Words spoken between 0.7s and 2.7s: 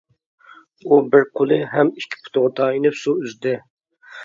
ئۇ بىر قولى ھەم ئىككى پۇتىغا